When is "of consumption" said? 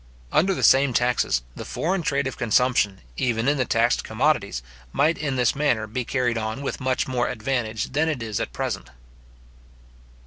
2.25-3.01